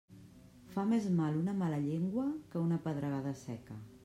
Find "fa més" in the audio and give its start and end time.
0.75-1.05